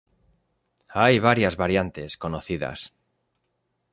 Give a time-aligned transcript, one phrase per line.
[0.87, 2.91] Hay varias variantes conocidas.